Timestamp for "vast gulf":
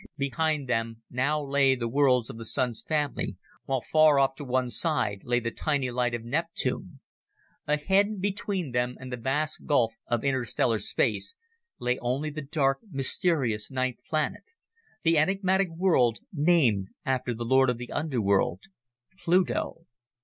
9.17-9.93